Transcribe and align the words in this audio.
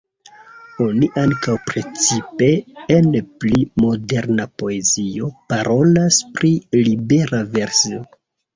Oni 0.85 1.09
ankaŭ, 1.23 1.57
precipe 1.67 2.47
en 2.95 3.11
pli 3.45 3.61
"moderna" 3.85 4.49
poezio, 4.63 5.31
parolas 5.55 6.21
pri 6.41 6.53
libera 6.91 7.47
verso. 7.57 8.05